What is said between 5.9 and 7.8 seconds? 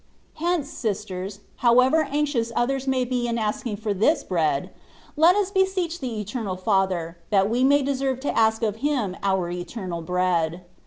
the Eternal Father, that we